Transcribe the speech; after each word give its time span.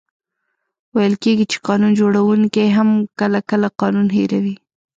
ویل 0.95 1.15
کېږي 1.23 1.45
چي 1.51 1.57
قانون 1.67 1.91
جوړونکې 1.99 2.65
هم 2.77 2.89
کله، 3.19 3.39
کله 3.49 3.67
قانون 3.81 4.07
هېروي. 4.15 4.55